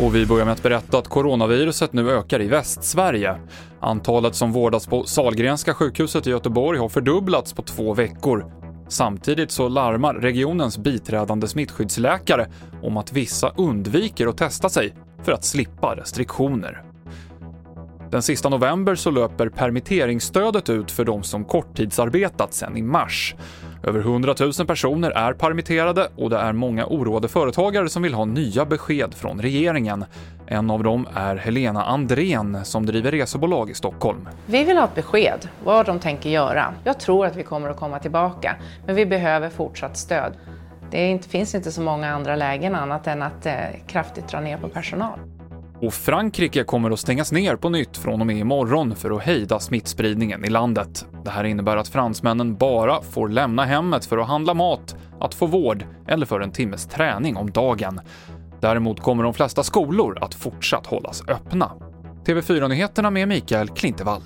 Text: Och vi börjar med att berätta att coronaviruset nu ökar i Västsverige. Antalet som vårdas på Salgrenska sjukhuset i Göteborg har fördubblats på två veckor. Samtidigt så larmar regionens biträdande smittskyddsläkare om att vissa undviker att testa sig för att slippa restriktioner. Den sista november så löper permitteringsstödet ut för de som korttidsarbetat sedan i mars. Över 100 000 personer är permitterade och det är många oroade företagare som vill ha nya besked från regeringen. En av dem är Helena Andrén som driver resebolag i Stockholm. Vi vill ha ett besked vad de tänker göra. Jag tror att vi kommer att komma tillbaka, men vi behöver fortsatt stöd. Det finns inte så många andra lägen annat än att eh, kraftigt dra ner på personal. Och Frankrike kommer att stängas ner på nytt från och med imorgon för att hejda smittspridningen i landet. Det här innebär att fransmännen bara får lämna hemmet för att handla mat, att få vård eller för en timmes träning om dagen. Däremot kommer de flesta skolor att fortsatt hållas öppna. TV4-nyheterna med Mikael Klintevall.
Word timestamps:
Och 0.00 0.14
vi 0.14 0.26
börjar 0.26 0.44
med 0.44 0.52
att 0.52 0.62
berätta 0.62 0.98
att 0.98 1.08
coronaviruset 1.08 1.92
nu 1.92 2.10
ökar 2.10 2.42
i 2.42 2.48
Västsverige. 2.48 3.36
Antalet 3.80 4.34
som 4.34 4.52
vårdas 4.52 4.86
på 4.86 5.04
Salgrenska 5.04 5.74
sjukhuset 5.74 6.26
i 6.26 6.30
Göteborg 6.30 6.78
har 6.78 6.88
fördubblats 6.88 7.52
på 7.52 7.62
två 7.62 7.94
veckor. 7.94 8.52
Samtidigt 8.88 9.50
så 9.50 9.68
larmar 9.68 10.14
regionens 10.14 10.78
biträdande 10.78 11.48
smittskyddsläkare 11.48 12.46
om 12.82 12.96
att 12.96 13.12
vissa 13.12 13.52
undviker 13.56 14.26
att 14.26 14.36
testa 14.36 14.68
sig 14.68 14.94
för 15.22 15.32
att 15.32 15.44
slippa 15.44 15.96
restriktioner. 15.96 16.82
Den 18.10 18.22
sista 18.22 18.48
november 18.48 18.94
så 18.94 19.10
löper 19.10 19.48
permitteringsstödet 19.48 20.70
ut 20.70 20.90
för 20.90 21.04
de 21.04 21.22
som 21.22 21.44
korttidsarbetat 21.44 22.54
sedan 22.54 22.76
i 22.76 22.82
mars. 22.82 23.34
Över 23.82 24.00
100 24.00 24.34
000 24.40 24.66
personer 24.66 25.10
är 25.10 25.32
permitterade 25.32 26.08
och 26.16 26.30
det 26.30 26.38
är 26.38 26.52
många 26.52 26.86
oroade 26.86 27.28
företagare 27.28 27.88
som 27.88 28.02
vill 28.02 28.14
ha 28.14 28.24
nya 28.24 28.64
besked 28.64 29.14
från 29.14 29.42
regeringen. 29.42 30.04
En 30.46 30.70
av 30.70 30.82
dem 30.82 31.08
är 31.14 31.36
Helena 31.36 31.84
Andrén 31.84 32.64
som 32.64 32.86
driver 32.86 33.10
resebolag 33.10 33.70
i 33.70 33.74
Stockholm. 33.74 34.28
Vi 34.46 34.64
vill 34.64 34.76
ha 34.76 34.84
ett 34.84 34.94
besked 34.94 35.48
vad 35.64 35.86
de 35.86 35.98
tänker 35.98 36.30
göra. 36.30 36.74
Jag 36.84 37.00
tror 37.00 37.26
att 37.26 37.36
vi 37.36 37.42
kommer 37.42 37.68
att 37.68 37.76
komma 37.76 37.98
tillbaka, 37.98 38.56
men 38.86 38.94
vi 38.94 39.06
behöver 39.06 39.50
fortsatt 39.50 39.96
stöd. 39.96 40.32
Det 40.90 41.26
finns 41.28 41.54
inte 41.54 41.72
så 41.72 41.80
många 41.80 42.14
andra 42.14 42.36
lägen 42.36 42.74
annat 42.74 43.06
än 43.06 43.22
att 43.22 43.46
eh, 43.46 43.54
kraftigt 43.86 44.28
dra 44.28 44.40
ner 44.40 44.58
på 44.58 44.68
personal. 44.68 45.18
Och 45.80 45.94
Frankrike 45.94 46.64
kommer 46.64 46.90
att 46.90 47.00
stängas 47.00 47.32
ner 47.32 47.56
på 47.56 47.68
nytt 47.68 47.96
från 47.96 48.20
och 48.20 48.26
med 48.26 48.36
imorgon 48.36 48.96
för 48.96 49.10
att 49.10 49.22
hejda 49.22 49.60
smittspridningen 49.60 50.44
i 50.44 50.48
landet. 50.48 51.06
Det 51.24 51.30
här 51.30 51.44
innebär 51.44 51.76
att 51.76 51.88
fransmännen 51.88 52.56
bara 52.56 53.02
får 53.02 53.28
lämna 53.28 53.64
hemmet 53.64 54.06
för 54.06 54.18
att 54.18 54.28
handla 54.28 54.54
mat, 54.54 54.96
att 55.20 55.34
få 55.34 55.46
vård 55.46 55.84
eller 56.06 56.26
för 56.26 56.40
en 56.40 56.52
timmes 56.52 56.86
träning 56.86 57.36
om 57.36 57.50
dagen. 57.50 58.00
Däremot 58.60 59.00
kommer 59.00 59.22
de 59.24 59.34
flesta 59.34 59.62
skolor 59.62 60.18
att 60.20 60.34
fortsatt 60.34 60.86
hållas 60.86 61.22
öppna. 61.28 61.72
TV4-nyheterna 62.24 63.10
med 63.10 63.28
Mikael 63.28 63.68
Klintevall. 63.68 64.22